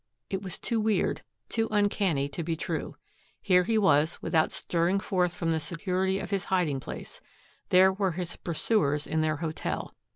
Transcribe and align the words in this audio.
It 0.31 0.41
was 0.41 0.57
too 0.57 0.79
weird, 0.81 1.21
too 1.47 1.67
uncanny 1.69 2.27
to 2.29 2.43
be 2.43 2.55
true. 2.55 2.95
Here 3.39 3.65
he 3.65 3.77
was, 3.77 4.19
without 4.19 4.51
stirring 4.51 4.99
forth 4.99 5.35
from 5.35 5.51
the 5.51 5.59
security 5.59 6.17
of 6.17 6.31
his 6.31 6.45
hiding 6.45 6.79
place; 6.79 7.21
there 7.69 7.93
were 7.93 8.13
his 8.13 8.35
pursuers 8.35 9.05
in 9.05 9.21
their 9.21 9.35
hotel. 9.35 9.93